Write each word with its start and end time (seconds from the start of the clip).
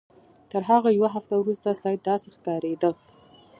تر 0.51 0.61
هغه 0.69 0.89
یوه 0.97 1.09
هفته 1.15 1.33
وروسته 1.37 1.69
سید 1.81 2.01
داسې 2.09 2.27
ښکارېده. 2.35 2.89